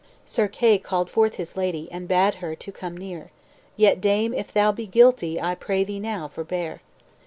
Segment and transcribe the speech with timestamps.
[0.25, 3.29] "Sir Kay called forth his lady, And bade her to come near:
[3.75, 6.81] 'Yet dame, if thou be guilty, I pray thee now forbear.'